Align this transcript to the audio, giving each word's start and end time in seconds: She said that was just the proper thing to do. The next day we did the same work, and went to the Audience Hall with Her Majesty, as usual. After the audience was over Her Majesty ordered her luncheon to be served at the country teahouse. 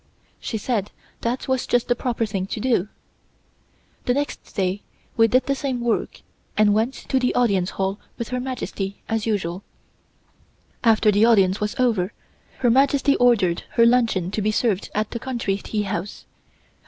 She 0.39 0.57
said 0.57 0.89
that 1.21 1.47
was 1.47 1.67
just 1.67 1.87
the 1.87 1.95
proper 1.95 2.25
thing 2.25 2.47
to 2.47 2.59
do. 2.59 2.87
The 4.05 4.15
next 4.15 4.37
day 4.55 4.81
we 5.15 5.27
did 5.27 5.45
the 5.45 5.53
same 5.53 5.79
work, 5.81 6.21
and 6.57 6.73
went 6.73 6.95
to 6.95 7.19
the 7.19 7.35
Audience 7.35 7.69
Hall 7.77 7.99
with 8.17 8.29
Her 8.29 8.39
Majesty, 8.39 9.03
as 9.07 9.27
usual. 9.27 9.61
After 10.83 11.11
the 11.11 11.25
audience 11.25 11.59
was 11.61 11.75
over 11.79 12.13
Her 12.61 12.71
Majesty 12.71 13.15
ordered 13.17 13.65
her 13.73 13.85
luncheon 13.85 14.31
to 14.31 14.41
be 14.41 14.49
served 14.49 14.89
at 14.95 15.11
the 15.11 15.19
country 15.19 15.57
teahouse. 15.59 16.25